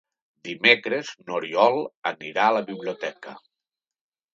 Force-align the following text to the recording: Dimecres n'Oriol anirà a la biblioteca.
Dimecres 0.47 1.11
n'Oriol 1.29 1.79
anirà 2.15 2.49
a 2.49 2.59
la 2.59 2.67
biblioteca. 2.75 3.41